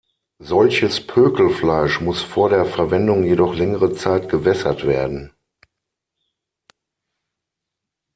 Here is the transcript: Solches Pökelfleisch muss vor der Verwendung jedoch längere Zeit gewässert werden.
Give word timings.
Solches 0.39 1.05
Pökelfleisch 1.05 2.01
muss 2.01 2.23
vor 2.23 2.49
der 2.49 2.65
Verwendung 2.65 3.23
jedoch 3.23 3.53
längere 3.53 3.93
Zeit 3.93 4.29
gewässert 4.29 4.87
werden. 4.87 5.31